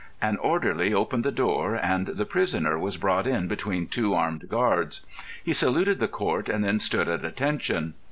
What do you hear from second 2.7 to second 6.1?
was brought in between two armed guards. He saluted the